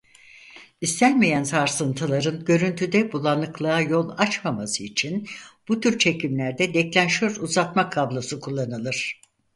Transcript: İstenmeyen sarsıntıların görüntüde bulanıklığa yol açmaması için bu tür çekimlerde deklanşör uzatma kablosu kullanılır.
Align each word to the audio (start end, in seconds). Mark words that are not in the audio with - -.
İstenmeyen 0.81 1.43
sarsıntıların 1.43 2.45
görüntüde 2.45 3.11
bulanıklığa 3.11 3.81
yol 3.81 4.09
açmaması 4.17 4.83
için 4.83 5.27
bu 5.67 5.79
tür 5.79 5.99
çekimlerde 5.99 6.73
deklanşör 6.73 7.35
uzatma 7.35 7.89
kablosu 7.89 8.39
kullanılır. 8.39 9.21